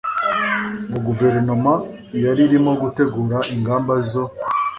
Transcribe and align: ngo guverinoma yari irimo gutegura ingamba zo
ngo 0.87 0.97
guverinoma 1.07 1.73
yari 2.25 2.41
irimo 2.47 2.71
gutegura 2.81 3.37
ingamba 3.53 3.93
zo 4.09 4.23